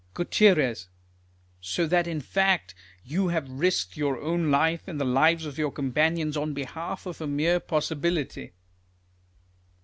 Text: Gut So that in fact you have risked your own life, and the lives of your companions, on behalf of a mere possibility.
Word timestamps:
Gut 0.15 0.33
So 1.61 1.85
that 1.85 2.07
in 2.07 2.21
fact 2.21 2.73
you 3.05 3.27
have 3.27 3.47
risked 3.47 3.95
your 3.95 4.19
own 4.19 4.49
life, 4.49 4.87
and 4.87 4.99
the 4.99 5.05
lives 5.05 5.45
of 5.45 5.59
your 5.59 5.71
companions, 5.71 6.35
on 6.35 6.55
behalf 6.55 7.05
of 7.05 7.21
a 7.21 7.27
mere 7.27 7.59
possibility. 7.59 8.53